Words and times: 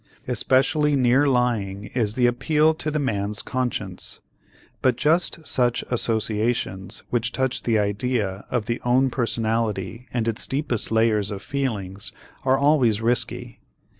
Especially 0.27 0.95
near 0.95 1.27
lying 1.27 1.83
is 1.93 2.15
the 2.15 2.25
appeal 2.25 2.73
to 2.73 2.89
the 2.89 2.97
man's 2.97 3.43
conscience, 3.43 4.19
but 4.81 4.95
just 4.95 5.45
such 5.47 5.83
associations 5.91 7.03
which 7.11 7.31
touch 7.31 7.61
the 7.61 7.77
idea 7.77 8.43
of 8.49 8.65
the 8.65 8.81
own 8.83 9.11
personality 9.11 10.07
and 10.11 10.27
its 10.27 10.47
deepest 10.47 10.91
layers 10.91 11.29
of 11.29 11.43
feelings 11.43 12.11
are 12.43 12.57
always 12.57 12.99
risky. 12.99 13.59